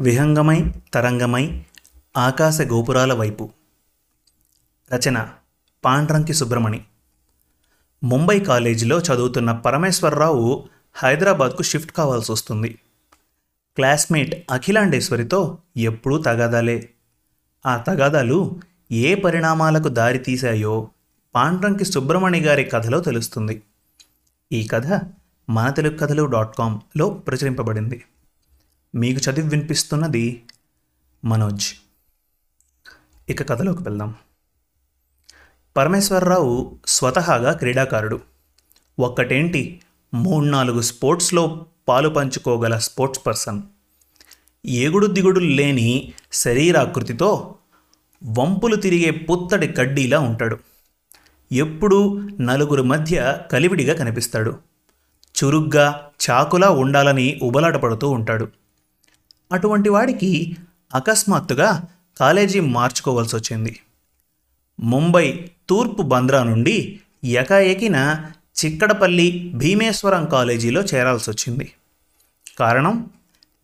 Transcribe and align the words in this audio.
విహంగమై 0.00 0.72
తరంగమై 0.94 1.64
ఆకాశ 2.16 2.60
గోపురాల 2.60 3.12
వైపు. 3.12 3.50
రచన 4.94 5.28
పాండ్రంకి 5.84 6.34
సుబ్రమణి. 6.34 6.84
ముంబై 8.04 8.40
కాలేజీలో 8.40 8.98
చదువుతున్న 8.98 9.52
పరమేశ్వరరావు 9.52 10.68
హైదరాబాద్కు 10.94 11.62
షిఫ్ట్ 11.62 11.92
కావాల్సి 11.92 12.32
వస్తుంది. 12.32 12.78
క్లాస్మేట్ 13.76 14.52
అఖిలాండేశ్వరితో 14.52 15.58
ఎప్పుడూ 15.76 16.22
తగాదాలే. 16.22 16.88
ఆ 17.66 17.76
తగాదాలు 17.76 18.60
ఏ 18.92 19.14
పరిణామాలకు 19.14 19.88
దారితీశాయో 19.88 20.88
పాండ్రంకి 21.34 21.84
సుబ్రమణి 21.84 22.40
గారి 22.40 22.64
కథలో 22.64 23.00
తెలుస్తుంది. 23.00 23.62
ఈ 24.52 24.66
కథ 24.66 25.00
మన 25.50 25.70
తెలుగు 25.70 25.98
కథలు 25.98 26.24
డాట్ 26.24 26.56
కామ్లో 26.56 27.08
ప్రచురింపబడింది. 27.08 28.04
మీకు 28.94 29.30
చదివి 29.30 29.48
వినిపిస్తున్నది 29.48 30.42
మనోజ్. 31.24 31.66
ఇక 33.28 33.48
కథలోకి 33.48 33.82
వెళ్దాం. 33.82 34.14
పరమేశ్వరరావు 35.76 36.78
స్వతహాగా 36.86 37.52
క్రీడాకారుడు. 37.52 38.20
ఒక్కటేంటి? 38.98 39.80
మూడు 40.14 40.44
నాలుగు 40.44 40.80
స్పోర్ట్స్లో 40.80 41.66
పాలు 41.88 42.08
పంచుకోగల 42.08 42.78
స్పోర్ట్స్ 42.78 43.26
పర్సన్. 43.26 43.62
ఏగుడు 44.66 45.06
దిగుడు 45.06 45.40
లేని 45.40 46.12
శరీరాకృతితో 46.32 47.54
వంపులు 48.38 48.76
తిరిగే 48.76 49.10
పుత్తడి 49.10 49.68
కడ్డీలా 49.68 50.18
ఉంటాడు. 50.18 50.58
ఎప్పుడూ 51.52 52.28
నలుగురు 52.40 52.82
మధ్య 52.82 53.38
కలివిడిగా 53.52 53.94
కనిపిస్తాడు. 53.94 54.58
చురుగ్గా 55.44 56.10
చాకులా 56.30 56.70
ఉండాలని 56.70 57.40
ఉబలాటపడుతూ 57.42 58.10
ఉంటాడు. 58.10 58.48
అటువంటి 59.52 59.88
వాడికి 59.88 60.56
అకస్మాత్తుగా 60.94 61.82
కాలేజీ 62.20 62.60
మార్చుకోవాల్సి 62.60 63.36
వచ్చింది 63.36 63.80
ముంబై 64.80 65.50
తూర్పు 65.68 66.02
బంద్రా 66.02 66.42
నుండి 66.42 67.00
ఎకాఎకిన 67.24 68.24
చిక్కడపల్లి 68.64 69.52
భీమేశ్వరం 69.54 70.24
కాలేజీలో 70.24 70.80
చేరాల్సి 70.80 71.30
వచ్చింది 71.30 71.72
కారణం 72.58 73.10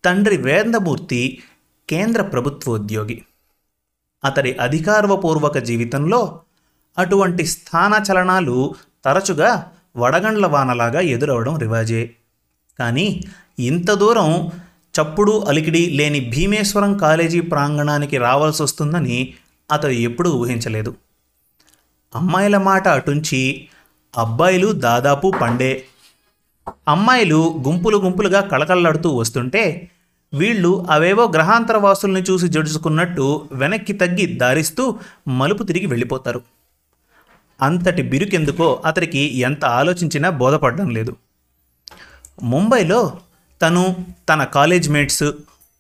తండ్రి 0.05 0.37
వేందమూర్తి 0.37 1.43
కేంద్ర 1.91 2.23
ప్రభుత్వోద్యోగి. 2.23 3.25
అతడి 4.25 4.53
అధికారపూర్వక 4.53 5.59
జీవితంలో 5.59 6.41
అటువంటి 6.99 7.47
స్థానచలనాలు 7.47 8.75
తరచుగా 9.05 9.73
వడగండ్ల 9.97 10.47
వానలాగా 10.47 11.01
ఎదురవడం 11.01 11.59
రివాజే. 11.59 12.15
కానీ 12.79 13.21
ఇంత 13.59 13.91
దూరం 13.91 14.51
చప్పుడు 15.01 15.45
అలికిడి 15.49 15.91
లేని 15.91 16.21
భీమేశ్వరం 16.21 16.99
కాలేజీ 16.99 17.41
ప్రాంగణానికి 17.41 18.17
రావాల్సి 18.19 18.63
వస్తుందని 18.63 19.35
అతడు 19.73 19.91
ఎప్పుడూ 19.91 20.33
ఊహించలేదు. 20.33 20.95
అమ్మాయిల 22.15 22.57
మాట 22.57 22.89
అటుంచి 22.89 23.69
అబ్బాయిలు 24.19 24.73
దాదాపు 24.73 25.33
పండే. 25.43 25.85
అమ్మాయిలు 26.89 27.63
గుంపులు 27.69 27.99
గుంపులుగా 27.99 28.41
కళకళలాడుతూ 28.41 29.11
వస్తుంటే 29.11 29.91
వీళ్ళు 30.35 30.87
అవేవో 30.91 31.31
గ్రహాంతర 31.35 31.77
వాసుల్ని 31.77 32.23
చూసి 32.23 32.49
జడుచుకున్నట్టు 32.49 33.49
వెనక్కి 33.53 33.93
తగ్గి 33.93 34.27
దారిస్తూ 34.27 34.99
మలుపు 35.29 35.63
తిరిగి 35.63 35.87
వెళ్ళిపోతారు. 35.87 36.43
అంతటి 37.63 38.03
బిరుకెందుకో 38.03 38.83
అతడికి 38.87 39.39
ఎంత 39.39 39.65
ఆలోచించినా 39.65 40.31
బోధపడడం 40.31 40.91
లేదు. 40.91 41.17
ముంబైలో 42.43 43.13
తను 43.63 44.07
తన 44.29 44.45
కాలేజ్ 44.45 44.91
మేట్స్ 44.91 45.33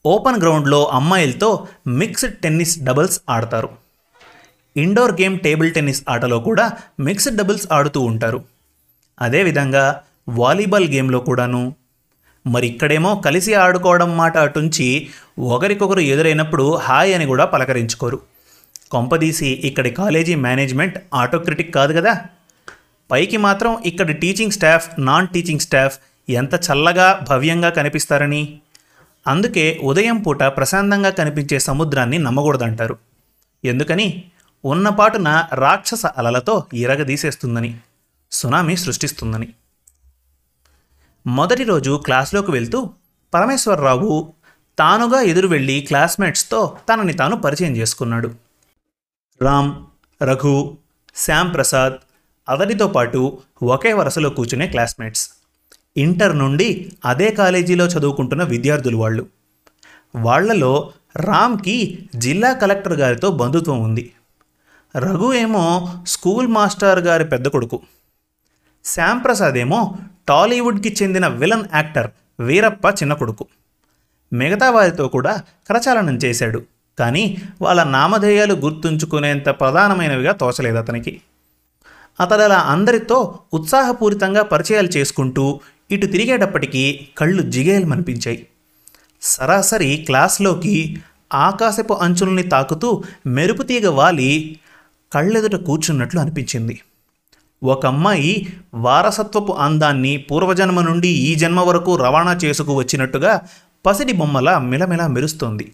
ఓపెన్ 0.07 0.41
గ్రౌండ్లో 0.41 0.87
అమ్మాయిలతో 0.87 1.69
మిక్స్డ్ 1.87 2.39
టెన్నిస్ 2.39 2.79
డబుల్స్ 2.79 3.21
ఆడతారు. 3.31 3.69
ఇండోర్ 4.77 5.13
గేమ్ 5.13 5.39
టేబుల్ 5.39 5.75
టెన్నిస్ 5.75 6.03
ఆటలో 6.09 6.41
కూడా 6.41 6.73
మిక్స్డ్ 7.01 7.37
డబుల్స్ 7.37 7.67
ఆడుతూ 7.73 8.01
ఉంటారు. 8.01 8.45
అదేవిధంగా 9.21 10.03
వాలీబాల్ 10.29 10.89
గేమ్లో 10.89 11.19
కూడాను. 11.19 11.75
మరి 12.47 12.67
ఇక్కడేమో 12.67 13.17
కలిసి 13.17 13.55
ఆడుకోవడం 13.55 14.17
మాట 14.17 14.37
అటుంచి 14.37 15.09
ఒకరికొకరు 15.39 16.01
ఎదురైనప్పుడు 16.01 16.77
హాయ్ 16.77 17.15
అని 17.15 17.27
కూడా 17.27 17.45
పలకరించుకోరు. 17.45 18.21
కొంపదీసి 18.91 19.47
ఇక్కడి 19.47 19.91
కాలేజీ 19.91 20.35
మేనేజ్మెంట్ 20.35 20.99
ఆటోక్రిటిక్ 21.15 21.75
కాదు 21.75 21.93
కదా. 21.93 22.21
పైకి 23.11 23.37
మాత్రం 23.37 23.83
ఇక్కడి 23.87 24.13
teaching 24.13 24.51
staff 24.51 24.89
non 24.99 25.29
teaching 25.29 25.61
staff 25.61 25.99
ఎంత 26.29 26.55
చల్లగా 26.55 27.27
భవ్యంగా 27.29 27.71
కనిపిస్తారని? 27.71 28.61
అందుకే 29.27 29.81
ఉదయం 29.83 30.23
పూట 30.23 30.43
ప్రశాంతంగా 30.43 31.11
కనిపించే 31.11 31.59
సముద్రాన్ని 31.59 32.19
నమ్మకూడదంటారు. 32.19 32.99
ఎందుకని? 33.65 34.25
ఉన్నపాటున 34.65 35.49
రాక్షస 35.55 36.07
అలలతో 36.07 36.65
ఇరగదీసేస్తుందని 36.75 37.79
సునామీ 38.33 38.77
సృష్టిస్తుందని. 38.77 39.49
మొదటి 41.27 41.65
రోజు 41.65 42.03
క్లాస్లోకి 42.05 42.51
వెళ్తూ 42.51 42.91
పరమేశ్వరరావు 43.35 44.33
తానుగా 44.79 45.21
ఎదురు 45.21 45.49
వెళ్ళి 45.49 45.81
క్లాస్మేట్స్తో 45.81 46.79
తనని 46.89 47.13
తాను 47.13 47.37
పరిచయం 47.37 47.77
చేసుకున్నాడు. 47.77 48.35
రామ్ 49.43 49.87
రఘు 50.23 50.77
శ్యామ్ 51.17 51.55
ప్రసాద్ 51.55 51.93
అతడితో 52.49 52.89
పాటు 52.89 53.39
ఒకే 53.63 53.93
వరుసలో 53.93 54.31
కూర్చునే 54.31 54.67
క్లాస్మేట్స్. 54.67 55.31
ఇంటర్ 55.97 56.39
నుండి 56.39 56.93
అదే 57.05 57.31
కాలేజీలో 57.31 57.87
చదువుకుంటున్న 57.87 58.45
విద్యార్థులు 58.45 58.97
వాళ్ళు. 58.97 59.27
వాళ్ళలో 60.17 60.93
రామ్కి 61.17 62.09
జిల్లా 62.17 62.53
కలెక్టర్ 62.53 62.93
గారితో 62.93 63.31
బంధుత్వం 63.31 63.81
ఉంది. 63.81 64.13
రఘు 64.97 65.33
ఏమో 65.33 65.95
స్కూల్ 66.07 66.47
మాస్టర్ 66.47 66.99
గారి 66.99 67.25
పెద్ద 67.25 67.49
కొడుకు. 67.49 67.83
శ్యామ్ 68.85 69.25
ప్రసాద్ 69.25 69.55
ఏమో 69.55 69.97
టాలీవుడ్కి 70.29 70.97
చెందిన 71.03 71.27
విలన్ 71.27 71.65
యాక్టర్ 71.75 72.11
వీరప్ప 72.41 72.87
చిన్న 72.87 73.15
కొడుకు. 73.15 73.47
మిగతా 74.33 74.71
వారితో 74.71 75.09
కూడా 75.09 75.43
కరచాలనం 75.69 76.17
చేశాడు. 76.17 76.63
కానీ 76.99 77.37
వాళ్ళ 77.63 77.85
నామధేయాలు 77.85 78.55
గుర్తుంచుకునేంత 78.55 79.49
ప్రధానమైనవిగా 79.49 80.33
తోచలేదు 80.33 80.77
అతనికి. 80.77 81.21
అతడు 82.21 82.43
అలా 82.43 82.59
అందరితో 82.59 83.39
ఉత్సాహపూరితంగా 83.55 84.43
పరిచయాలు 84.43 84.89
చేసుకుంటూ 84.89 85.61
ఇటు 85.91 86.07
తిరిగేటప్పటికీ 86.07 87.09
కళ్ళు 87.19 87.43
జిగేలమనిపించాయి. 87.43 88.47
సరాసరి 89.23 89.97
క్లాస్లోకి 89.97 91.01
ఆకాశపు 91.35 91.95
అంచుల్ని 91.95 92.43
తాకుతూ 92.43 93.03
మెరుపుతీగ 93.27 93.89
వాలి 93.89 94.59
కళ్ళెదుట 95.13 95.55
కూర్చున్నట్లు 95.55 96.21
అనిపించింది. 96.21 96.81
ఒక 97.63 97.87
అమ్మాయి 97.87 98.47
వారసత్వపు 98.75 99.53
అందాన్ని 99.53 100.17
పూర్వజన్మ 100.17 100.81
నుండి 100.81 101.09
ఈ 101.09 101.35
జన్మ 101.35 101.61
వరకు 101.61 101.97
రవాణా 101.97 102.39
చేసుకు 102.45 102.75
వచ్చినట్టుగా 102.75 103.41
పసిడి 103.87 104.13
బొమ్మల 104.13 104.59
మిలమిలా 104.59 105.07
మెరుస్తోంది. 105.07 105.73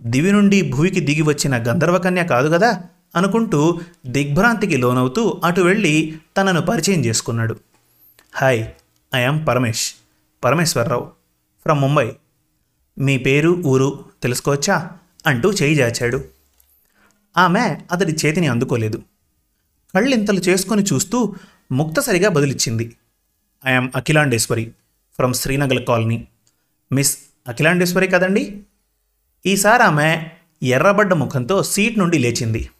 దివి 0.00 0.32
నుండి 0.32 0.62
భూమికి 0.62 1.00
దిగి 1.00 1.22
వచ్చిన 1.22 1.56
గంధర్వకన్య 1.56 2.24
కాదు 2.24 2.48
కదా? 2.48 2.80
అనుకుంటూ 3.16 3.80
దిగ్భ్రాంతికి 4.06 4.76
లోనవుతూ 4.76 5.40
అటు 5.44 5.60
వెళ్ళి 5.60 6.16
తనను 6.36 6.62
పరిచయం 6.62 7.04
చేసుకున్నాడు. 7.04 7.56
Hi 8.34 8.66
I'm 9.16 9.46
Paramesh 9.46 9.92
Parameswararao 10.44 11.04
from 11.62 11.80
Mumbai. 11.80 12.12
మీ 12.98 13.18
పేరు 13.18 13.62
ఊరు 13.66 14.04
తెలుసుకోవచ్చా? 14.22 14.90
అంటూ 15.26 15.52
చేయి 15.52 15.74
జాచాడు. 15.74 16.24
ఆమె 17.38 17.76
అతడి 17.92 18.12
చేతిని 18.12 18.46
అందుకోలేదు. 18.46 19.02
కళ్ళింతలు 19.94 20.40
చేసుకొని 20.40 20.82
చూస్తూ 20.82 21.34
ముక్తసరిగా 21.72 22.28
బదులిచ్చింది. 22.28 22.96
I'm 23.66 23.90
Akhilandeswari 23.96 24.70
from 25.16 25.34
Srinagar 25.34 25.84
colony. 25.84 26.28
Miss 26.92 27.18
Akhilandeswari 27.48 28.06
కదండి? 28.06 28.62
ఈసారి 29.46 29.82
ఆమె 29.82 30.26
ఎర్రబడ్డ 30.62 31.12
ముఖంతో 31.12 31.62
సీట్ 31.62 31.98
నుండి 31.98 32.18
లేచింది. 32.18 32.70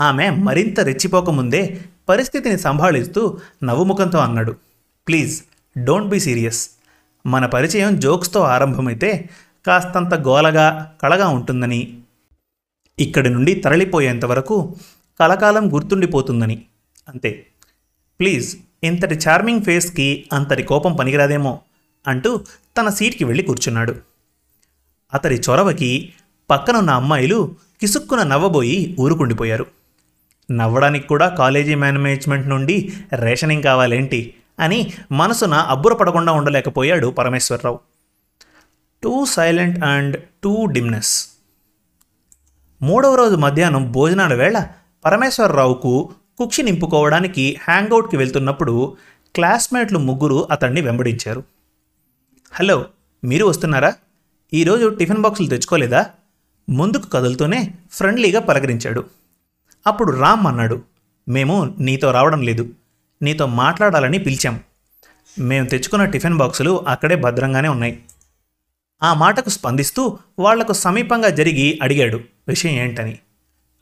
ఆమె 0.00 0.30
మరింత 0.30 0.80
రెచ్చిపోకముందే 0.80 1.80
పరిస్థితిని 2.08 2.58
సంభాళిస్తూ 2.58 3.40
నవ్వుముఖంతో 3.64 4.18
అన్నాడు. 4.18 4.56
ప్లీజ్ 5.08 5.44
డోంట్ 5.78 6.08
బీ 6.08 6.20
సీరియస్ 6.20 6.70
మన 7.26 7.46
పరిచయం 7.46 8.00
జోక్స్తో 8.00 8.40
ఆరంభమైతే 8.40 9.30
కాస్తంత 9.66 10.14
గోలగా 10.14 10.94
కళగా 11.02 11.28
ఉంటుందని. 11.28 11.98
ఇక్కడి 12.98 13.30
నుండి 13.30 13.54
తరలిపోయేంత 13.54 14.24
వరకు 14.24 14.76
కలకాలం 15.20 15.74
గుర్తుండిపోతుందని. 15.74 16.62
అంతే. 17.08 17.46
ప్లీజ్ 18.20 18.56
ఇంతటి 18.84 19.14
చార్మింగ్ 19.14 19.62
ఫేస్కి 19.62 20.28
అంతటి 20.32 20.62
కోపం 20.62 20.96
పనికిరాదేమో 20.96 21.60
అంటూ 22.06 22.40
తన 22.78 22.88
సీట్కి 22.88 23.24
వెళ్ళి 23.24 23.42
కూర్చున్నాడు. 23.42 23.96
అతడి 25.14 25.34
చొరవకి 25.34 26.12
పక్కనున్న 26.50 26.90
అమ్మాయిలు 26.90 27.54
కిసుక్కున 27.80 28.22
నవ్వబోయి 28.22 28.96
ఊరుకుండిపోయారు. 29.00 29.66
నవ్వడానికి 30.50 31.08
కూడా 31.08 31.28
కాలేజీ 31.28 31.74
మేనేజ్మెంట్ 31.74 32.48
నుండి 32.48 32.92
రేషనింగ్ 33.12 33.62
కావాలేంటి? 33.62 34.34
అని 34.60 34.92
మనసున 35.12 35.54
అబ్బురపడకుండా 35.54 36.32
ఉండలేకపోయాడు 36.32 37.06
Parameswararao. 37.06 37.80
Too 39.02 39.24
silent 39.24 39.84
and 39.84 40.22
too 40.44 40.66
dimness. 40.66 41.28
మూడవ 42.82 43.14
రోజు 43.14 43.34
మధ్యాహ్నం 43.34 43.92
భోజనాల 43.92 44.34
వేళ 44.34 44.66
పరమేశ్వరరావుకు 45.04 46.12
కుక్షి 46.38 46.62
నింపుకోవడానికి 46.62 47.58
హ్యాంగౌట్కి 47.62 48.16
వెళ్తున్నప్పుడు 48.16 48.96
క్లాస్మేట్లు 49.34 49.98
ముగ్గురు 49.98 50.48
అతన్ని 50.50 50.80
వెంబడించారు. 50.80 51.44
హలో 52.52 52.84
మీరు 53.24 53.46
వస్తున్నారా? 53.46 53.92
ఈరోజు 54.54 54.88
టిఫిన్ 54.88 55.18
బాక్సులు 55.18 55.48
తెచ్చుకోలేదా? 55.48 56.06
ముందుకు 56.70 57.06
కదులుతూనే 57.06 57.74
ఫ్రెండ్లీగా 57.90 58.40
పలకరించాడు. 58.40 59.04
అప్పుడు 59.86 60.16
రామ్ 60.16 60.46
అన్నాడు 60.46 60.82
మేము 61.28 61.76
నీతో 61.78 62.10
రావడం 62.10 62.42
లేదు. 62.42 62.68
నీతో 63.22 63.46
మాట్లాడాలని 63.46 64.18
పిలిచాం. 64.18 64.60
మేము 65.38 65.66
తెచ్చుకున్న 65.66 66.04
టిఫిన్ 66.04 66.36
బాక్సులు 66.36 66.84
అక్కడే 66.88 67.16
భద్రంగానే 67.16 67.68
ఉన్నాయి. 67.68 68.02
ఆ 69.02 69.14
మాటకు 69.14 69.48
స్పందిస్తూ 69.48 70.18
వాళ్ళకు 70.38 70.72
సమీపంగా 70.72 71.28
జరిగి 71.28 71.78
అడిగాడు 71.82 72.20
విషయం 72.48 72.72
ఏంటని. 72.72 73.18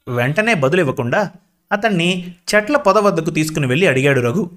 వెంటనే 0.08 0.54
బదులివ్వకుండా 0.54 1.30
అతన్ని 1.72 2.34
చెట్ల 2.54 2.76
పొద 2.76 2.98
వద్దకు 2.98 3.30
తీసుకుని 3.30 3.66
వెళ్ళి 3.66 3.86
అడిగాడు 3.86 4.20
రఘు. 4.20 4.50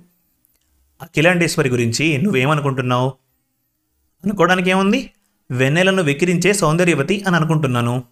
అఖిలాండేశ్వరి 1.01 1.69
గురించి 1.69 2.17
నువ్వేమనుకుంటున్నావు? 2.17 3.13
అనుకోవడానికి 4.25 4.69
ఏముంది 4.69 5.11
వెన్నెలను 5.51 6.03
వెక్కిరించే 6.03 6.53
సౌందర్యవతి 6.53 7.23
అని 7.27 7.35
అనుకుంటున్నాను. 7.35 8.03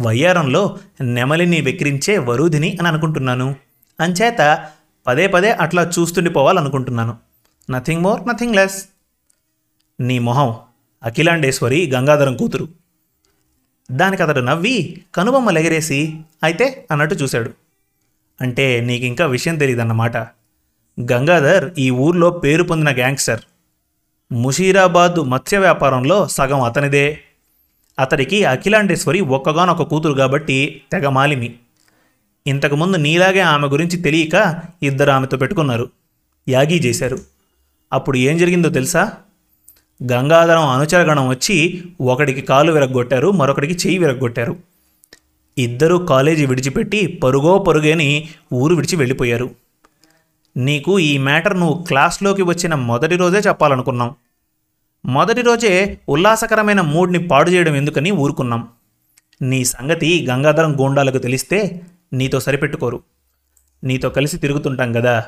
వయ్యారంలో 0.00 0.78
నెమలిని 1.00 1.60
వెక్కిరించే 1.60 2.18
వరూధిని 2.18 2.76
అని 2.80 2.88
అనుకుంటున్నాను. 2.88 3.54
అంచేత 4.00 4.70
పదే 5.06 5.26
పదే 5.26 5.52
అట్లా 5.52 5.90
చూస్తుండిపోవాలనుకుంటున్నాను 5.98 7.16
నథింగ్ 7.70 8.02
మోర్ 8.02 8.28
నథింగ్ 8.28 8.56
లెస్ 8.56 8.84
నీ 10.00 10.18
మొహం 10.18 10.56
అఖిలాండేశ్వరి 11.02 11.90
గంగాధరం 11.90 12.36
కూతురు. 12.36 12.68
దానికి 13.90 14.22
అతడు 14.22 14.40
నవ్వి 14.40 15.04
కనుబొమ్మలు 15.14 15.58
ఎగరేసి 15.58 16.20
అయితే 16.42 16.86
అన్నట్టు 16.90 17.14
చూశాడు. 17.14 17.50
అంటే 18.40 18.80
నీకింకా 18.80 19.26
విషయం 19.26 19.58
తెలియదన్నమాట 19.58 20.16
గంగాధర్ 21.12 21.70
ఈ 21.78 21.90
ఊర్లో 21.90 22.30
పేరు 22.30 22.62
పొందిన 22.62 22.96
గ్యాంగ్స్టర్. 22.96 23.40
ముషీరాబాద్ 24.32 25.20
మత్స్య 25.20 25.58
వ్యాపారంలో 25.58 26.28
సగం 26.28 26.60
అతనిదే. 26.60 27.20
అతడికి 27.98 28.44
అఖిలాండేశ్వరి 28.44 29.20
ఒక్కగానొక్క 29.20 29.82
కూతురు 29.82 30.12
కాబట్టి 30.12 30.82
తెగ 30.92 31.08
మాలిమి. 31.08 31.54
ఇంతకుముందు 32.46 32.96
నీలాగే 32.96 33.40
ఆమె 33.40 33.68
గురించి 33.68 33.96
తెలియక 33.96 34.62
ఇద్దరు 34.82 35.10
ఆమెతో 35.10 35.36
పెట్టుకున్నారు. 35.36 35.90
యాగీ 36.48 36.78
చేశారు. 36.78 37.18
అప్పుడు 37.92 38.18
ఏం 38.18 38.38
జరిగిందో 38.38 38.68
తెలుసా? 38.68 39.12
గంగాధరం 40.12 40.68
అనుచరగణం 40.68 41.28
వచ్చి 41.28 41.84
ఒకడికి 42.00 42.40
కాలు 42.40 42.72
విరగ్గొట్టారు 42.72 43.30
మరొకడికి 43.30 43.72
చెయ్యి 43.72 43.98
విరగ్గొట్టారు. 43.98 44.56
ఇద్దరూ 45.58 45.98
కాలేజీ 45.98 46.46
విడిచిపెట్టి 46.46 47.06
పరుగో 47.06 47.58
పరుగేని 47.58 48.28
ఊరు 48.52 48.74
విడిచి 48.74 48.96
వెళ్ళిపోయారు. 48.96 49.50
నీకు 50.56 50.98
ఈ 50.98 51.18
మ్యాటర్ 51.18 51.60
నువ్వు 51.60 51.82
క్లాస్లోకి 51.82 52.42
వచ్చిన 52.42 52.74
మొదటి 52.74 53.16
రోజే 53.16 53.38
చెప్పాలనుకున్నాం. 53.38 54.14
మొదటి 55.04 55.40
రోజే 55.40 55.98
ఉల్లాసకరమైన 56.08 56.80
మూడ్ని 56.80 57.28
పాడు 57.28 57.50
చేయడం 57.50 57.76
ఎందుకని 57.76 58.10
ఊరుకున్నాం. 58.10 58.68
నీ 59.42 59.64
సంగతి 59.64 60.26
గంగాధరం 60.30 60.80
గోండాలకు 60.80 61.18
తెలిస్తే 61.18 61.80
నీతో 62.12 62.40
సరిపెట్టుకోరు. 62.40 63.02
నీతో 63.84 64.08
కలిసి 64.08 64.36
తిరుగుతుంటాం 64.36 64.92
కదా 64.92 65.24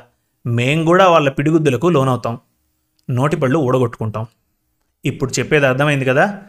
మేం 0.46 0.84
కూడా 0.84 1.08
వాళ్ళ 1.08 1.30
పిడిగుద్దులకు 1.30 1.86
లోనవుతాం. 1.86 2.38
నోటిపళ్ళు 3.10 3.58
ఊడగొట్టుకుంటాం. 3.58 4.26
ఇప్పుడు 5.04 5.32
చెప్పేది 5.38 5.66
అర్థమైంది 5.66 6.04
కదా? 6.04 6.42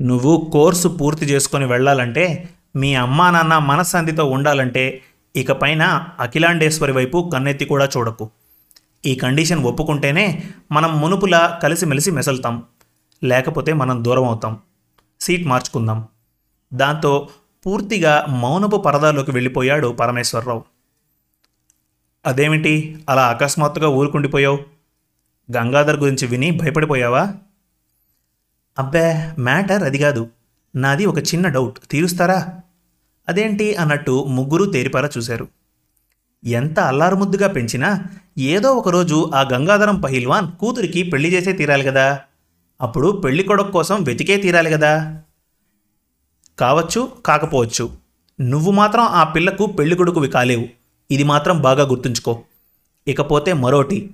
నువ్వు 0.00 0.50
కోర్సు 0.52 0.88
పూర్తి 0.88 1.26
చేసుకొని 1.26 1.64
వెళ్ళాలంటే 1.64 2.48
మీ 2.76 2.94
అమ్మా 2.94 3.30
నాన్న 3.30 3.58
మనశ్శాంతితో 3.58 4.24
ఉండాలంటే 4.24 5.02
ఇకపైన 5.36 5.82
అఖిలాండేశ్వరి 6.20 6.92
వైపు 6.92 7.30
కన్నెత్తి 7.32 7.64
కూడా 7.64 7.88
చూడకు. 7.96 8.30
ఈ 9.06 9.14
కండిషన్ 9.14 9.64
ఒప్పుకుంటేనే 9.64 10.42
మనం 10.72 11.00
మునుపులా 11.00 11.60
కలిసిమెలిసి 11.62 12.10
మెసలుతాం. 12.10 12.62
లేకపోతే 13.24 13.72
మనం 13.72 14.04
దూరం 14.04 14.24
అవుతాం 14.24 14.58
సీట్ 15.20 15.46
మార్చుకుందాం. 15.46 16.08
దాంతో 16.74 17.28
పూర్తిగా 17.66 18.26
మౌనపు 18.28 18.76
పరదాలోకి 18.76 19.30
వెళ్ళిపోయాడు 19.30 19.88
పరమేశ్వరరావు. 19.88 20.64
అదేమిటి? 22.26 23.04
అలా 23.08 23.28
అకస్మాత్తుగా 23.28 23.88
ఊరుకుండిపోయావు? 23.88 24.58
గంగాధర్ 25.56 25.96
గురించి 25.96 26.26
విని 26.26 26.50
భయపడిపోయావా? 26.50 27.34
అబ్బే 28.78 29.32
మ్యాటర్ 29.38 29.82
అది 29.84 29.98
కాదు. 29.98 30.28
నాది 30.76 31.06
ఒక 31.06 31.18
చిన్న 31.18 31.48
డౌట్. 31.48 31.78
తీరుస్తారా? 31.90 32.48
అదేంటి 33.28 33.74
అన్నట్టు 33.74 34.24
ముగ్గురు 34.28 34.64
తేరిపారా 34.64 35.10
చూశారు. 35.18 35.48
ఎంత 36.44 36.80
అల్లారుముద్దుగా 36.80 37.48
పెంచినా 37.48 38.04
ఏదో 38.38 38.72
ఒకరోజు 38.72 39.30
ఆ 39.34 39.40
గంగాధరం 39.52 40.00
పహిల్వాన్ 40.00 40.52
కూతురికి 40.52 41.02
పెళ్ళి 41.02 41.32
చేసే 41.32 41.52
తీరాలి 41.52 41.84
కదా. 41.84 42.20
అప్పుడు 42.80 43.22
పెళ్ళి 43.24 43.42
కొడుకు 43.42 43.70
కోసం 43.70 44.02
వెతికే 44.02 44.36
తీరాలి 44.36 44.70
కదా. 44.70 45.22
కావచ్చు 46.60 47.12
కాకపోవచ్చు. 47.26 47.92
నువ్వు 48.40 48.72
మాత్రం 48.72 49.02
ఆ 49.02 49.24
పిల్లకు 49.24 49.66
పెళ్ళి 49.66 49.96
కొడుకువి 49.96 50.28
కాలేవు. 50.28 50.68
ఇది 51.10 51.22
మాత్రం 51.22 51.62
బాగా 51.62 51.84
గుర్తుంచుకో. 51.86 52.42
ఇకపోతే 53.08 53.52
మరోటి. 53.52 54.10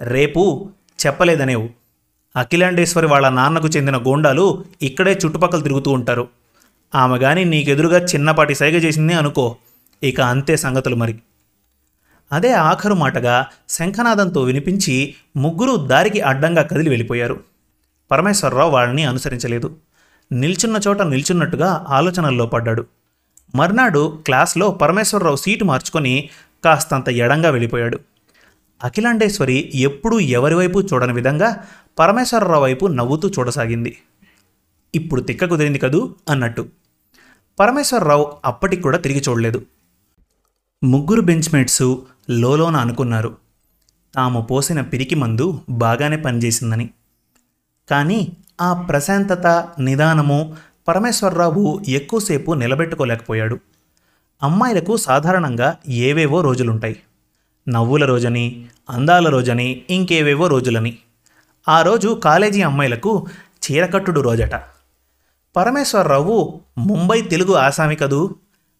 రేపు 0.00 0.70
చెప్పలేదనేవు. 1.06 1.70
అఖిలాండేశ్వరి 2.36 3.06
వాళ్ళ 3.06 3.28
నాన్నకు 3.28 3.68
చెందిన 3.68 3.96
గోండాలు 3.96 4.64
ఇక్కడే 4.82 5.18
చుట్టుపక్కల 5.24 5.60
తిరుగుతూ 5.60 5.90
ఉంటారు. 5.90 6.28
ఆమె 6.94 7.18
కానీ 7.18 7.44
నీకెదురుగా 7.44 7.98
చిన్నపాటి 7.98 8.54
సైగ 8.54 8.74
చేసింది 8.74 9.12
అనుకో. 9.12 9.56
ఇక 10.02 10.20
అంతే 10.20 10.56
సంగతులు 10.56 10.96
మరి. 10.96 11.18
అదే 12.32 12.52
ఆఖరు 12.52 12.94
మాటగా 12.94 13.46
శంఖనాదంతో 13.68 14.42
వినిపించి 14.42 15.14
ముగ్గురు 15.36 15.76
దారికి 15.76 16.20
అడ్డంగా 16.20 16.62
కదిలి 16.62 16.88
వెళ్ళిపోయారు. 16.88 17.40
పరమేశ్వరరావు 18.10 18.70
వాళ్ళని 18.70 19.04
అనుసరించలేదు. 19.04 19.76
నిల్చున్న 20.32 20.80
చోట 20.88 21.02
నిల్చున్నట్టుగా 21.02 21.86
ఆలోచనల్లో 21.88 22.46
పడ్డాడు. 22.46 22.86
మర్నాడు 23.54 24.22
క్లాస్లో 24.26 24.70
పరమేశ్వరరావు 24.70 25.36
సీటు 25.36 25.64
మార్చుకొని 25.64 26.30
కాస్తంత 26.64 27.08
ఎడంగా 27.08 27.50
వెళ్ళిపోయాడు. 27.50 27.98
అఖిలాండేశ్వరి 28.84 29.72
ఎప్పుడూ 29.74 30.18
ఎవరి 30.18 30.54
వైపు 30.54 30.80
చూడని 30.80 31.12
విధంగా 31.12 31.64
పరమేశ్వరరావు 31.98 32.62
వైపు 32.62 32.86
నవ్వుతూ 32.86 33.28
చూడసాగింది. 33.28 33.98
ఇప్పుడు 34.94 35.20
తిక్క 35.20 35.44
కుదిరింది 35.44 35.78
కదూ? 35.78 36.14
అన్నట్టు. 36.28 36.68
పరమేశ్వరరావు 37.60 38.32
అప్పటికి 38.44 38.82
కూడా 38.82 38.98
తిరిగి 38.98 39.22
చూడలేదు. 39.28 39.62
ముగ్గురు 40.84 41.20
బెంచ్మేట్స్ 41.20 41.96
లోలోన 42.30 42.76
అనుకున్నారు. 42.76 43.36
తాము 44.14 44.42
పోసిన 44.42 44.80
పిరికి 44.80 45.14
మందు 45.14 45.60
బాగానే 45.68 46.16
పనిచేసిందని. 46.16 46.90
కానీ 47.90 48.32
ఆ 48.62 48.72
ప్రశాంతత 48.72 49.68
నిదానము 49.80 50.56
పరమేశ్వరరావు 50.88 51.82
ఎక్కువసేపు 51.88 52.52
నిలబెట్టుకోలేకపోయాడు. 52.52 53.58
అమ్మాయిలకు 54.42 54.96
సాధారణంగా 54.96 55.76
ఏవేవో 55.88 56.40
రోజులుంటాయి. 56.40 56.96
నవ్వుల 57.68 58.04
రోజని 58.04 58.64
అందాల 58.90 59.28
రోజని 59.28 59.82
ఇంకేవేవో 59.90 60.46
రోజులని. 60.46 60.98
ఆ 61.68 61.82
రోజు 61.82 62.20
కాలేజీ 62.24 62.62
అమ్మాయిలకు 62.62 63.26
చీరకట్టుడు 63.64 64.20
రోజట. 64.20 64.54
పరమేశ్వరరావు 65.56 66.60
ముంబై 66.78 67.20
తెలుగు 67.20 67.54
ఆసామి 67.54 67.96
కదూ? 67.96 68.34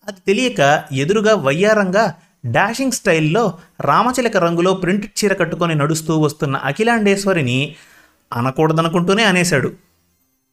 అది 0.09 0.21
తెలియక 0.27 0.85
ఎదురుగా 0.93 1.35
వయ్యారంగా 1.35 2.15
డాషింగ్ 2.47 2.93
స్టైల్లో 2.93 3.53
రామచిలక 3.81 4.37
రంగులో 4.37 4.75
ప్రింట్ 4.75 5.07
చీర 5.07 5.33
కట్టుకొని 5.35 5.75
నడుస్తూ 5.75 6.19
వస్తున్న 6.19 6.57
అఖిలాండేశ్వరిని 6.57 7.77
అనకూడదనుకుంటూనే 8.33 9.25
అనేశాడు. 9.25 9.73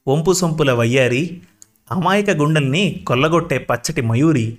వంపు 0.08 0.34
సొంపుల 0.34 0.72
వయ్యారి 0.72 1.42
అమాయక 1.92 2.30
గుండెల్ని 2.30 3.04
కొల్లగొట్టే 3.08 3.58
పచ్చటి 3.58 4.02
మయూరి. 4.02 4.58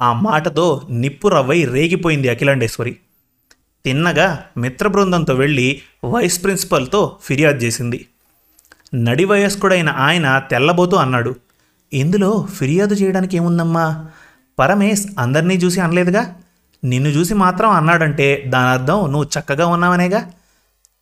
ఆ 0.00 0.12
మాటతో 0.12 0.82
నిప్పు 0.90 1.28
రవ్వై 1.28 1.64
రేగిపోయింది 1.64 2.28
అఖిలాండేశ్వరి. 2.28 2.96
తిన్నగా 3.84 4.44
మిత్ర 4.56 4.88
బృందంతో 4.88 5.34
వెళ్ళి 5.34 5.82
వైస్ 6.04 6.42
ప్రిన్సిపల్తో 6.42 7.16
ఫిర్యాదు 7.22 7.56
చేసింది. 7.56 8.06
నడి 8.94 9.24
వయస్కుడైన 9.24 9.88
ఆయన 9.88 10.42
తెల్లబోతూ 10.50 10.96
అన్నాడు 10.96 11.34
ఇందులో 11.92 12.48
ఫిర్యాదు 12.54 12.94
చేయడానికి 12.94 13.36
ఏముందమ్మా? 13.36 14.08
పరమేశ్ 14.58 15.06
అందరినీ 15.18 15.54
చూసి 15.54 15.80
అనలేదుగా? 15.80 16.34
నిన్ను 16.84 17.08
చూసి 17.08 17.34
మాత్రం 17.34 17.70
అన్నాడంటే 17.70 18.44
దాని 18.46 18.68
అర్థం 18.68 19.12
నువ్వు 19.12 19.24
చక్కగా 19.24 19.66
ఉన్నావనేగా? 19.66 20.30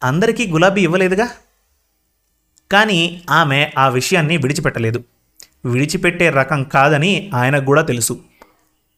అందరికీ 0.05 0.47
గులాబీ 0.47 0.83
ఇవ్వలేదుగా? 0.83 1.29
కానీ 2.73 3.23
ఆమె 3.31 3.71
ఆ 3.79 3.89
విషయాన్ని 3.89 4.37
విడిచిపెట్టలేదు. 4.37 5.05
విడిచిపెట్టే 5.65 6.31
రకం 6.31 6.65
కాదని 6.65 7.31
ఆయనకు 7.35 7.65
కూడా 7.65 7.83
తెలుసు. 7.83 8.21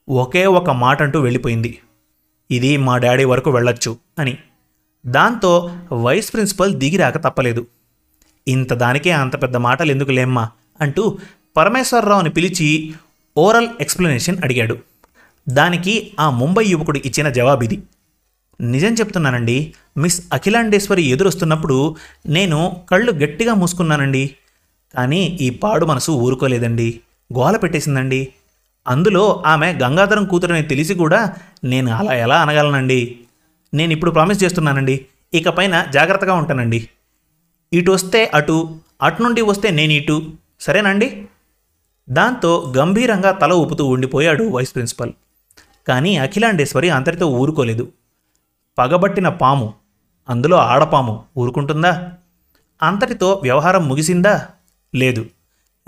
ఒకే 0.09 0.47
ఒక 0.47 0.71
మాట 0.71 1.03
అంటూ 1.03 1.21
వెళ్ళిపోయింది. 1.21 1.79
ఇది 2.51 2.77
మా 2.77 2.99
డాడీ 2.99 3.25
వరకు 3.25 3.51
వెళ్ళొచ్చు 3.51 3.97
అని. 4.19 4.39
దాంతో 5.07 5.71
వైస్ 5.93 6.33
ప్రిన్సిపల్ 6.33 6.75
దిగిరాక 6.75 7.17
తప్పలేదు. 7.17 7.67
ఇంత 8.49 8.73
దానికే 8.73 9.11
అంత 9.11 9.43
పెద్ద 9.43 9.57
మాటలు 9.57 9.91
ఎందుకు 9.91 10.11
లేమ్మా 10.11 10.49
అంటూ 10.81 11.19
పరమేశ్వరరావుని 11.57 12.31
పిలిచి 12.31 12.95
ఓరల్ 13.37 13.69
ఎక్స్ప్లెనేషన్ 13.81 14.43
అడిగాడు. 14.43 14.79
దానికి 15.49 16.13
ఆ 16.21 16.31
ముంబై 16.31 16.65
యువకుడు 16.65 16.99
ఇచ్చిన 16.99 17.29
జవాబిది. 17.29 17.83
నిజం 18.61 18.95
చెప్తున్నానండి. 18.95 19.75
మిస్ 19.97 20.23
అఖిలాండేశ్వరి 20.33 21.03
ఎదురొస్తున్నప్పుడు 21.03 21.97
నేను 22.29 22.77
కళ్ళు 22.91 23.13
గట్టిగా 23.13 23.55
మూసుకున్నానండి. 23.55 24.35
కానీ 24.95 25.25
ఈ 25.25 25.51
పాడు 25.51 25.87
మనసు 25.87 26.13
ఊరుకోలేదండి. 26.13 27.01
గోల 27.39 27.57
పెట్టేసిందండి. 27.57 28.29
అందులో 28.89 29.43
ఆమె 29.47 29.73
గంగాధరం 29.73 30.25
కూతురని 30.25 30.63
తెలిసి 30.63 30.95
కూడా 30.95 31.33
నేను 31.65 31.93
అలా 31.93 32.13
ఎలా 32.13 32.43
అనగలనండి? 32.43 33.19
నేను 33.75 33.93
ఇప్పుడు 33.93 34.11
ప్రామిస్ 34.11 34.45
చేస్తున్నానండి. 34.45 35.07
ఇకపైన 35.35 35.87
జాగ్రత్తగా 35.93 36.35
ఉంటానండి. 36.35 36.89
ఇటు 37.73 37.91
వస్తే 37.91 38.31
అటు 38.35 38.77
అటు 39.03 39.23
నుండి 39.23 39.41
వస్తే 39.41 39.71
నేను 39.71 39.93
ఇటు. 39.93 40.33
సరేనండి? 40.61 41.27
దాంతో 42.11 42.73
గంభీరంగా 42.77 43.31
తల 43.31 43.53
ఊపుతూ 43.53 43.87
ఉండిపోయాడు 43.87 44.45
వైస్ 44.45 44.75
ప్రిన్సిపల్. 44.75 45.13
కానీ 45.89 46.17
అఖిలాండేశ్వరి 46.17 46.91
అంతటితో 46.91 47.27
ఊరుకోలేదు. 47.27 47.89
పగబట్టిన 48.79 49.29
పాము 49.29 49.75
అందులో 50.29 50.57
ఆడపాము 50.57 51.25
ఊరుకుంటుందా? 51.39 52.13
అంతటితో 52.83 53.41
వ్యవహారం 53.43 53.89
ముగిసిందా? 53.89 54.49
లేదు. 54.95 55.27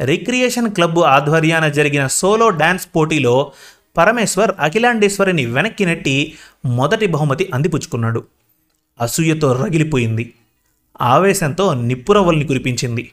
రిక్రియేషన్ 0.05 0.71
క్లబ్ 0.71 0.99
ఆధ్వర్యాన 0.99 1.69
జరిగిన 1.69 2.07
సోలో 2.07 2.49
డ్యాన్స్ 2.49 2.89
పోటీలో 2.97 3.53
పరమేశ్వర్ 3.97 4.53
అఖిలాండేశ్వరిని 4.61 5.47
వెనక్కి 5.47 5.87
నెట్టి 5.87 6.35
మొదటి 6.65 7.07
బహుమతి 7.07 7.51
అందిపుచ్చుకున్నాడు. 7.55 8.25
అసూయతో 9.01 9.53
రగిలిపోయింది. 9.53 10.35
ఆవేశంతో 11.01 11.75
నిప్పురవ్వల్ని 11.75 12.47
కురిపించింది. 12.47 13.13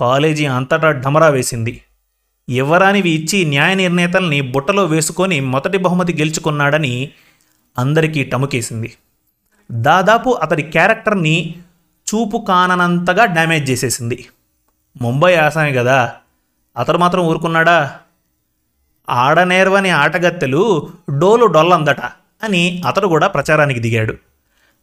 కాలేజీ 0.00 0.46
అంతటా 0.46 0.90
ఢమరా 0.90 1.28
వేసింది. 1.28 1.82
ఎవరానివి 2.48 3.10
ఇచ్చి 3.10 3.44
న్యాయ 3.44 3.74
నిర్ణేతల్ని 3.74 4.40
బుట్టలో 4.40 4.84
వేసుకొని 4.84 5.40
మొదటి 5.40 5.78
బహుమతి 5.78 6.12
గెలుచుకున్నాడని 6.14 7.10
అందరికీ 7.78 8.24
టముకేసింది. 8.24 8.94
దాదాపు 9.72 10.30
అతడి 10.30 10.62
క్యారెక్టర్ని 10.62 11.54
చూపు 12.06 12.44
కాననంతగా 12.48 13.24
డ్యామేజ్ 13.24 13.70
చేసేసింది. 13.70 14.26
ముంబై 15.02 15.34
ఆసామే 15.34 15.72
కదా 15.72 16.12
అతడు 16.76 16.98
మాత్రం 16.98 17.22
ఊరుకున్నాడా? 17.22 17.96
ఆడనేర్వని 19.10 19.90
ఆటగత్తెలు 19.90 20.90
డోలు 21.18 21.46
డొల్లందట 21.46 22.00
అని 22.44 22.82
అతడు 22.86 23.06
కూడా 23.06 23.26
ప్రచారానికి 23.26 23.80
దిగాడు. 23.80 24.14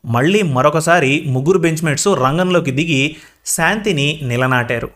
మళ్ళీ 0.06 0.42
మరొకసారి 0.42 1.24
ముగ్గురు 1.28 1.60
బెంచ్మేట్స్ 1.60 2.08
రంగంలోకి 2.08 2.72
దిగి 2.72 3.16
శాంతిని 3.46 4.20
నిలనాటారు. 4.24 4.90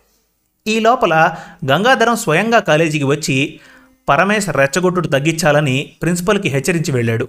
ఈ 0.67 0.79
లోపల 0.79 1.35
గంగాధరం 1.71 2.15
స్వయంగా 2.15 2.59
కాలేజీకి 2.59 3.03
వచ్చి 3.03 3.59
పరమేశ్ 4.09 4.49
రెచ్చగొట్టుడు 4.49 5.07
తగ్గించాలని 5.07 5.93
ప్రిన్సిపల్కి 6.01 6.49
హెచ్చరించి 6.49 6.91
వెళ్ళాడు. 6.91 7.27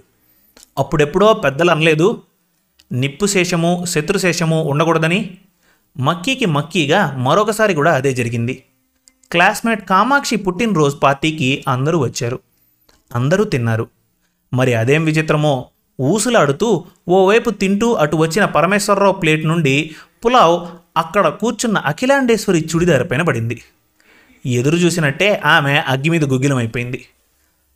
అప్పుడెప్పుడో 0.77 1.33
పెద్దలు 1.33 1.71
అనలేదు 1.71 2.21
నిప్పు 2.91 3.25
శేషము 3.25 3.85
శత్రుశేషము 3.85 4.63
ఉండకూడదని 4.63 5.37
మక్కీకి 5.97 6.45
మక్కీగా 6.45 7.15
మరొకసారి 7.17 7.73
కూడా 7.73 7.95
అదే 7.95 8.13
జరిగింది. 8.13 8.63
క్లాస్మేట్ 9.31 9.85
కామాక్షి 9.85 10.35
పుట్టినరోజు 10.35 10.95
పార్టీకి 10.95 11.63
అందరూ 11.67 11.99
వచ్చారు. 11.99 12.39
అందరూ 13.15 13.43
తిన్నారు. 13.43 13.87
మరి 14.53 14.73
అదేం 14.73 15.03
విచిత్రమో 15.03 15.65
ఊసులాడుతూ 16.01 16.85
ఓవైపు 17.09 17.49
తింటూ 17.49 17.93
అటు 17.93 18.15
వచ్చిన 18.15 18.45
పరమేశ్వరరావు 18.45 19.13
ప్లేట్ 19.13 19.45
నుండి 19.45 19.91
పులావ్ 20.25 20.67
అక్కడ 20.97 21.27
కూర్చున్న 21.27 21.77
అఖిలాండేశ్వరి 21.77 22.69
చుడిదార 22.75 23.03
పైన 23.03 23.21
పడింది. 23.21 23.61
ఎదురు 24.45 24.75
చూసినట్టే 24.75 25.41
ఆమె 25.45 25.77
అగ్గి 25.87 26.09
మీద 26.09 26.23
గుగ్గిలమైపోయింది. 26.23 27.05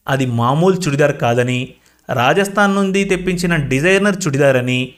అది 0.07 0.25
మామూలు 0.25 0.75
చుడిదార్ 0.75 1.17
కాదని 1.17 1.73
రాజస్థాన్ 2.09 2.75
నుండి 2.75 3.03
తెప్పించిన 3.03 3.55
డిజైనర్ 3.55 4.15
చుడిదార్ 4.27 4.57
అని 4.57 4.93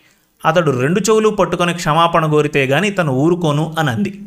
అతడు 0.46 0.72
రెండు 0.72 1.00
చెవులు 1.00 1.30
పట్టుకొని 1.30 1.74
క్షమాపణ 1.74 2.26
కోరితే 2.26 2.66
గాని 2.66 2.90
తను 2.90 3.12
ఊరుకోను 3.12 3.76
అని 3.80 3.90
అంది 3.90 4.22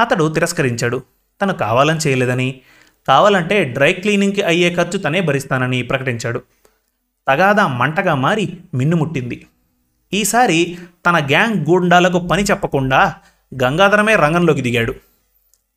అతడు 0.00 0.28
తిరస్కరించాడు. 0.28 1.02
తను 1.42 1.52
కావాలని 1.52 1.98
చేయలేదని 1.98 2.60
కావాలంటే 3.08 3.64
డ్రై 3.64 3.92
క్లీనింగ్కి 3.92 4.42
అయ్యే 4.42 4.74
ఖర్చు 4.74 4.98
తనే 4.98 5.20
భరిస్తానని 5.20 5.82
ప్రకటించాడు. 5.82 6.42
తగాదా 7.28 7.66
మంటగా 7.66 8.14
మారి 8.14 8.58
మిన్నుముట్టింది 8.74 9.46
ఈసారి 10.12 10.78
తన 11.06 11.26
గ్యాంగ్ 11.26 11.66
గూండాలకు 11.66 12.18
పని 12.18 12.42
చెప్పకుండా 12.42 13.14
గంగాధరమే 13.62 14.16
రంగంలోకి 14.16 14.60
దిగాడు. 14.60 14.94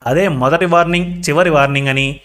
అదే 0.05 0.27
మొదటి 0.27 0.65
వార్నింగ్ 0.65 1.23
చివరి 1.29 1.49
వార్నింగ్ 1.49 1.87
అని 1.87 2.19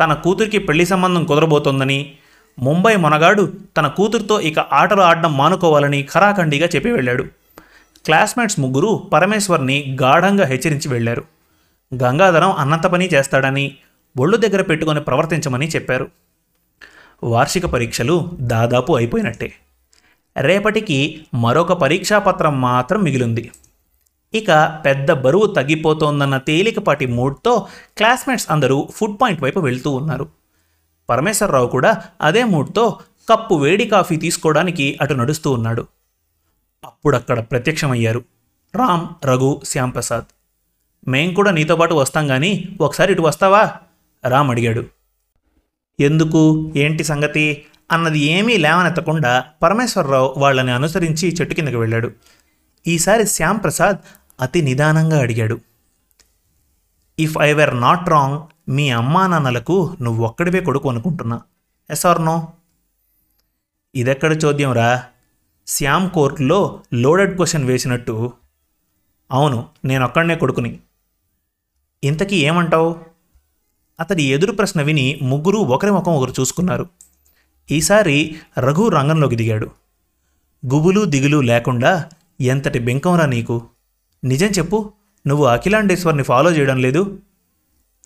తన 0.00 0.14
కూతురికి 0.14 0.58
పెళ్ళి 0.58 0.86
సంబంధం 0.86 1.24
కుదరబోతోందని 1.24 2.12
ముంబై 2.60 2.96
మొనగాడు 2.96 3.52
తన 3.76 3.86
కూతురుతో 3.86 4.40
ఇక 4.40 4.58
ఆటలు 4.58 5.00
ఆడడం 5.00 5.36
మానుకోవాలని 5.36 6.02
ఖరాఖండిగా 6.02 6.68
చెప్పి 6.74 6.90
వెళ్ళాడు. 6.92 7.22
క్లాస్మేట్స్ 8.04 8.60
ముగ్గురు 8.60 9.10
పరమేశ్వర్ని 9.12 9.98
గాఢంగా 10.02 10.44
హెచ్చరించి 10.44 10.88
వెళ్ళారు. 10.88 11.24
గంగాధరం 11.94 12.50
అన్నంత 12.50 12.86
పని 12.86 13.06
చేస్తాడని 13.06 13.76
ఒళ్ళు 14.18 14.36
దగ్గర 14.36 14.62
పెట్టుకొని 14.62 15.00
ప్రవర్తించమని 15.00 15.68
చెప్పారు. 15.68 16.08
వార్షిక 17.24 17.66
పరీక్షలు 17.66 18.30
దాదాపు 18.40 18.92
అయిపోయినట్టే. 18.92 19.52
రేపటికి 20.40 21.26
మరొక 21.34 21.72
పరీక్షాపత్రం 21.72 22.60
మాత్రం 22.60 23.02
మిగిలింది. 23.02 23.50
ఇక 24.34 24.78
పెద్ద 24.84 25.12
బరువు 25.12 25.46
తగ్గిపోతోందన్న 25.46 26.38
తేలికపాటి 26.38 27.06
మూడ్తో 27.06 27.66
క్లాస్మేట్స్ 27.96 28.46
అందరూ 28.50 28.88
ఫుడ్ 28.94 29.20
పాయింట్ 29.22 29.42
వైపు 29.42 29.60
వెళ్తూ 29.60 29.90
ఉన్నారు. 29.90 30.39
పరమేశ్వరరావు 31.10 31.66
కూడా 31.66 32.02
అదే 32.20 32.44
మూడ్తో 32.44 32.98
కప్పు 33.32 33.54
వేడి 33.54 33.84
కాఫీ 33.84 34.16
తీసుకోవడానికి 34.16 34.98
అటు 35.00 35.14
నడుస్తూ 35.14 35.52
ఉన్నాడు. 35.52 35.86
అప్పుడక్కడ 36.84 37.40
ప్రత్యక్షమయ్యారు. 37.40 38.24
రామ్ 38.76 39.26
రఘు 39.26 39.60
శ్యాంప్రసాద్. 39.64 40.24
మేం 41.08 41.34
కూడా 41.34 41.50
నీతో 41.50 41.76
పాటు 41.76 41.94
వస్తాం 41.94 42.26
కానీ 42.26 42.76
ఒకసారి 42.80 43.12
ఇటు 43.12 43.22
వస్తావా? 43.22 43.72
రామ్ 44.28 44.50
అడిగాడు. 44.50 44.86
ఎందుకు? 46.00 46.72
ఏంటి 46.76 47.04
సంగతి? 47.04 47.64
అన్నది 47.92 48.18
ఏమీ 48.18 48.56
లేవనెత్తకుండా 48.56 49.44
పరమేశ్వరరావు 49.62 50.34
వాళ్ళని 50.36 50.70
అనుసరించి 50.70 51.36
చెట్టు 51.40 51.54
కిందకి 51.54 51.76
వెళ్ళాడు. 51.76 52.10
ఈసారి 52.86 53.26
శ్యాంప్రసాద్ 53.26 53.98
అతి 54.40 54.62
నిదానంగా 54.62 55.20
అడిగాడు. 55.20 55.60
If 57.18 57.38
I 57.38 57.52
were 57.52 57.80
not 57.80 58.08
wrong 58.08 58.59
మీ 58.68 58.90
అమ్మా 58.90 59.26
నాన్నలకు 59.26 59.96
నువ్వొక్కడివే 60.02 60.60
కొడుకు 60.60 60.90
అనుకుంటున్నా. 60.90 61.40
ఎస్ 61.90 62.06
ఇదెక్కడ 63.94 64.44
చోద్యం 64.44 64.72
రా? 64.72 65.04
శ్యామ్ 65.66 66.10
కోర్టులో 66.10 66.80
లోడెడ్ 66.94 67.36
క్వశ్చన్ 67.36 67.64
వేసినట్టు. 67.64 68.32
అవును 69.32 69.68
నేనొక్కడనే 69.84 70.36
కొడుకుని. 70.36 70.80
ఇంతకీ 72.04 72.36
ఏమంటావు? 72.36 72.96
అతడి 74.00 74.22
ఎదురు 74.22 74.52
ప్రశ్న 74.52 74.82
విని 74.82 75.18
ముగ్గురు 75.22 75.56
ఒకరి 75.56 75.90
ముఖం 75.90 76.12
ఒకరు 76.12 76.30
చూసుకున్నారు. 76.40 76.86
ఈసారి 77.70 78.36
రఘు 78.58 78.88
రంగంలోకి 78.88 79.36
దిగాడు. 79.36 79.70
గుబులు 80.66 81.04
దిగులు 81.04 81.40
లేకుండా 81.40 82.08
ఎంతటి 82.40 82.78
బెంకంరా 82.78 83.26
నీకు? 83.26 83.66
నిజం 84.24 84.46
చెప్పు 84.46 84.92
నువ్వు 85.26 85.46
అఖిలాండేశ్వర్ని 85.46 86.22
ఫాలో 86.22 86.50
చేయడం 86.50 86.78
లేదు? 86.78 87.18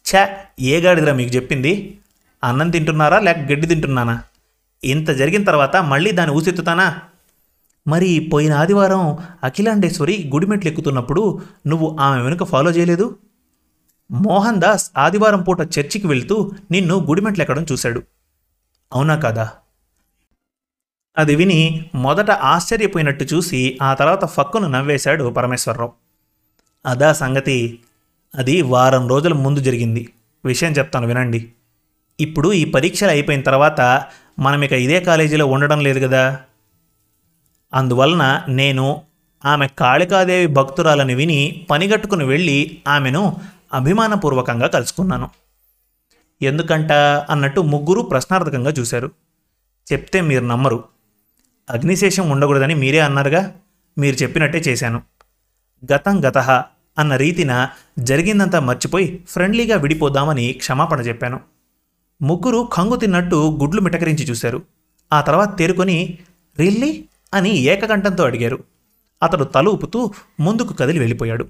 ఛా 0.05 0.37
ఏ 0.61 0.81
గాడిదిరా 0.81 1.15
మీకు 1.15 1.35
చెప్పింది? 1.35 2.01
అన్నం 2.45 2.71
తింటున్నారా 2.71 3.19
లేక 3.19 3.39
గడ్డి 3.39 3.67
తింటున్నానా? 3.67 4.23
ఇంత 4.85 5.11
జరిగిన 5.11 5.45
తర్వాత 5.45 5.77
మళ్ళీ 5.77 6.13
దాన్ని 6.13 6.37
ఊసెత్తుతానా? 6.37 7.01
మరి 7.87 8.31
పోయిన 8.33 8.53
ఆదివారం 8.53 9.19
అఖిలాండేశ్వరి 9.43 10.31
గుడిమెట్లు 10.35 10.71
ఎక్కుతున్నప్పుడు 10.71 11.43
నువ్వు 11.67 11.97
ఆమె 12.01 12.23
వెనుక 12.23 12.43
ఫాలో 12.43 12.71
చేయలేదు? 12.71 13.19
మోహన్ 14.11 14.61
దాస్ 14.61 14.91
ఆదివారం 14.97 15.43
పూట 15.43 15.61
చర్చికి 15.61 16.07
వెళ్తూ 16.07 16.53
నిన్ను 16.71 16.95
గుడిమెట్లు 16.95 17.43
ఎక్కడం 17.43 17.67
చూశాడు. 17.73 18.03
అవునా 18.93 19.17
కాదా? 19.17 19.53
అది 21.19 21.35
విని 21.37 21.91
మొదట 21.95 22.31
ఆశ్చర్యపోయినట్టు 22.31 23.25
చూసి 23.25 23.79
ఆ 23.83 23.95
తర్వాత 23.95 24.25
ఫక్కును 24.25 24.69
నవ్వేశాడు 24.69 25.25
పరమేశ్వరరావు. 25.25 25.93
అదా 26.87 27.13
సంగతి. 27.13 27.79
అది 28.35 28.63
వారం 28.63 29.09
రోజుల 29.09 29.33
ముందు 29.33 29.61
జరిగింది. 29.61 30.13
విషయం 30.45 30.73
చెప్తాను 30.73 31.07
వినండి. 31.07 31.53
ఇప్పుడు 32.21 32.53
ఈ 32.53 32.65
పరీక్షలు 32.65 33.09
అయిపోయిన 33.09 33.43
తర్వాత 33.43 34.07
మనం 34.39 34.63
ఇక 34.63 34.73
ఇదే 34.73 35.01
కాలేజీలో 35.01 35.47
ఉండడం 35.47 35.81
లేదు 35.81 36.07
కదా? 36.07 36.41
అందువలన 37.75 38.43
నేను 38.49 39.03
ఆమె 39.45 39.67
కాళికాదేవి 39.67 40.47
భక్తురాలని 40.47 41.15
విని 41.15 41.67
పనిగట్టుకుని 41.71 42.25
వెళ్ళి 42.25 42.79
ఆమెను 42.89 43.37
అభిమానపూర్వకంగా 43.75 44.67
కలుసుకున్నాను. 44.67 45.31
ఎందుకంట 46.43 46.93
అన్నట్టు 47.31 47.61
ముగ్గురు 47.61 48.01
ప్రశ్నార్థకంగా 48.01 48.71
చూశారు. 48.71 49.11
చెప్తే 49.93 50.21
మీరు 50.21 50.45
నమ్మరు. 50.45 50.85
అగ్నిశేషం 51.71 52.31
ఉండకూడదని 52.31 52.75
మీరే 52.75 52.99
అన్నారుగా? 52.99 53.53
మీరు 53.99 54.17
చెప్పినట్టే 54.17 54.59
చేశాను. 54.59 55.03
గతం 55.93 56.23
గత 56.29 56.65
అన్న 56.99 57.17
రీతిన 57.17 57.69
జరిగిందంతా 57.99 58.61
మర్చిపోయి 58.61 59.25
ఫ్రెండ్లీగా 59.29 59.77
విడిపోదామని 59.77 60.53
క్షమాపణ 60.53 61.01
చెప్పాను. 61.01 61.41
ముగ్గురు 62.23 62.69
కంగు 62.73 62.97
తిన్నట్టు 62.97 63.59
గుడ్లు 63.61 63.81
మిటకరించి 63.81 64.25
చూశారు. 64.25 64.63
ఆ 65.13 65.21
తర్వాత 65.21 65.59
తేరుకొని 65.59 66.19
రిల్లీ? 66.59 67.05
అని 67.35 67.57
ఏకకంఠంతో 67.57 68.25
అడిగారు. 68.25 68.59
అతడు 69.23 69.45
తల 69.45 69.69
ఊపుతూ 69.69 70.11
ముందుకు 70.41 70.73
కదిలి 70.73 70.99
వెళ్ళిపోయాడు. 70.99 71.47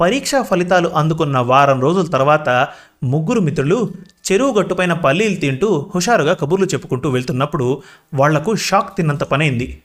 పరీక్షా 0.00 0.42
ఫలితాలు 0.42 0.88
అందుకున్న 0.88 1.38
వారం 1.38 1.80
రోజుల 1.80 2.06
తర్వాత 2.06 2.68
ముగ్గురు 3.04 3.40
మిత్రులు 3.40 3.92
చెరువు 4.32 4.58
గట్టుపైన 4.58 4.92
పల్లీలు 4.92 5.34
తింటూ 5.34 5.92
హుషారుగా 5.94 6.32
కబుర్లు 6.32 6.66
చెప్పుకుంటూ 6.66 7.10
వెళ్తున్నప్పుడు 7.10 7.82
వాళ్ళకు 8.14 8.56
షాక్ 8.56 8.96
తిన్నంత 8.96 9.22
పనైంది. 9.22 9.82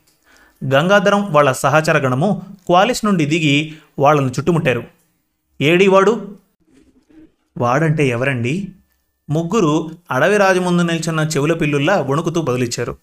గంగాధరం 0.65 1.31
వాళ్ళ 1.31 1.51
సహచర 1.51 1.97
గణము 1.97 2.41
క్వాలిస్ 2.65 3.05
నుండి 3.05 3.25
దిగి 3.25 3.73
వాళ్ళను 3.99 4.27
చుట్టుముట్టారు. 4.27 4.83
ఏడి 5.61 5.87
వాడు? 5.87 6.35
వాడంటే 7.57 8.07
ఎవరండి? 8.07 8.67
ముగ్గురు 9.29 9.91
అడవి 10.11 10.37
రాజు 10.37 10.59
ముందు 10.59 10.81
నిల్చున్న 10.81 11.19
చెవుల 11.19 11.53
పిల్లుల్లా 11.53 12.01
వణుకుతూ 12.01 12.41
బదులిచ్చారు. 12.41 12.97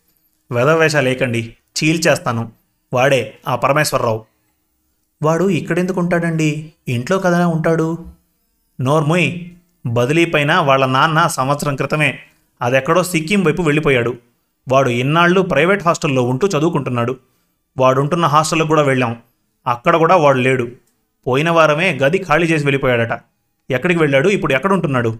వెదవేషాలేకండి 0.53 1.57
చీల్చేస్తాను. 1.85 2.53
వాడే 2.93 3.38
ఆ 3.49 3.57
పరమేశ్వరరావు. 3.57 4.25
వాడు 5.23 5.50
ఇక్కడెందుకు 5.50 6.00
ఉంటాడండి 6.00 6.73
ఇంట్లో 6.88 7.19
కదా 7.19 7.47
ఉంటాడు. 7.47 7.99
నోర్ముయ్ 8.81 9.41
బదిలీ 9.87 10.25
పైన 10.25 10.55
వాళ్ళ 10.55 10.87
నాన్న 10.87 11.27
సంవత్సరం 11.27 11.77
క్రితమే 11.77 12.19
అదెక్కడో 12.62 13.05
సిక్కిం 13.05 13.43
వైపు 13.43 13.62
వెళ్ళిపోయాడు. 13.62 14.17
వాడు 14.69 14.91
ఇన్నాళ్ళు 14.91 15.41
ప్రైవేట్ 15.41 15.85
హాస్టల్లో 15.85 16.23
ఉంటూ 16.23 16.49
చదువుకుంటున్నాడు. 16.49 17.17
వాడుంటున్న 17.78 18.26
హాస్టల్కి 18.26 18.68
కూడా 18.68 18.82
వెళ్ళాం. 18.82 19.16
అక్కడ 19.66 19.97
కూడా 19.97 20.16
వాడు 20.16 20.38
లేడు. 20.38 20.68
పోయిన 21.26 21.50
వారమే 21.50 21.99
గది 21.99 22.18
ఖాళీ 22.18 22.47
చేసి 22.47 22.64
వెళ్ళిపోయాడట. 22.64 23.20
ఎక్కడికి 23.70 24.00
వెళ్ళాడు? 24.00 24.28
ఇప్పుడు 24.28 24.54
ఎక్కడుంటున్నాడు? 24.54 25.18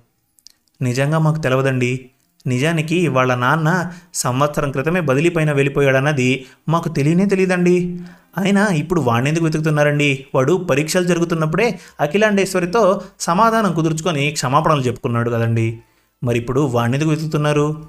నిజంగా 0.82 1.18
మాకు 1.18 1.40
తెలవదండి. 1.40 2.10
నిజానికి 2.46 3.08
వాళ్ళ 3.08 3.34
నాన్న 3.34 3.90
సంవత్సరం 4.14 4.70
క్రితమే 4.70 5.00
బదిలీ 5.00 5.28
పైన 5.28 5.52
వెళ్ళిపోయాడన్నది 5.52 6.46
మాకు 6.68 6.88
తెలియనే 6.88 7.24
తెలియదండి. 7.24 7.98
అయినా 8.38 8.66
ఇప్పుడు 8.66 9.00
వాణ్ణెందుకు 9.00 9.44
వెతుకుతున్నారండి? 9.44 10.26
వాడు 10.34 10.52
పరీక్షలు 10.52 11.04
జరుగుతున్నప్పుడే 11.04 11.78
అఖిలాండేశ్వరితో 12.00 13.02
సమాధానం 13.20 13.74
కుదుర్చుకొని 13.74 14.30
క్షమాపణలు 14.30 14.80
చెప్పుకున్నాడు 14.80 15.30
కదండి. 15.30 15.78
మరి 16.24 16.38
ఇప్పుడు 16.38 16.60
వాణ్ణెందుకు 16.60 17.10
వెతుకుతున్నారు? 17.10 17.86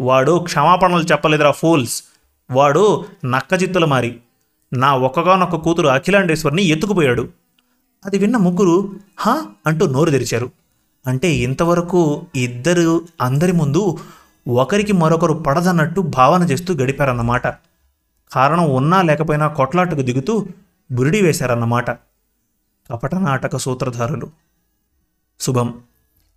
వాడు 0.00 0.38
క్షమాపణలు 0.38 1.02
చెప్పలేదురా 1.02 1.50
ఫూల్స్. 1.50 2.02
వాడు 2.50 3.04
నక్కజిత్తుల 3.24 3.84
మారి 3.84 4.20
నా 4.72 4.96
ఒక్కగానొక్క 4.96 5.56
కూతురు 5.56 5.88
అఖిలాండేశ్వరిని 5.88 6.62
ఎత్తుకుపోయాడు. 6.62 7.28
అది 8.04 8.18
విన్న 8.18 8.36
ముగ్గురు 8.36 8.96
హా 9.16 9.46
అంటూ 9.66 9.86
నోరు 9.86 10.10
తెరిచారు. 10.10 10.50
అంటే 11.06 11.34
ఇంతవరకు 11.34 12.26
ఇద్దరు 12.34 13.06
అందరి 13.20 13.52
ముందు 13.52 13.98
ఒకరికి 14.48 14.92
మరొకరు 14.92 15.32
పడదన్నట్టు 15.32 16.00
భావన 16.00 16.42
చేస్తూ 16.42 16.74
గడిపారన్నమాట. 16.74 17.46
కారణం 18.32 18.74
ఉన్నా 18.74 19.02
లేకపోయినా 19.02 19.48
కొట్లాటకు 19.48 20.02
దిగుతూ 20.02 20.46
బురిడి 20.92 21.22
వేశారన్నమాట. 21.22 21.90
కపట 22.90 23.14
నాటక 23.14 23.56
సూత్రధారులు. 23.56 24.30
శుభం. 25.40 25.80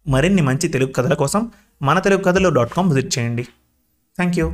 మరిన్ని 0.07 0.41
మంచి 0.41 0.67
తెలుగు 0.67 0.91
కథల 0.91 1.13
కోసం 1.13 1.51
మన 1.81 1.99
తెలుగు 1.99 2.21
కథలు 2.21 2.49
డాట్ 2.49 2.73
కామ్ 2.73 2.93
విజిట్ 2.93 3.19
చేయండి. 3.19 3.43
Thank 4.15 4.39
you 4.39 4.53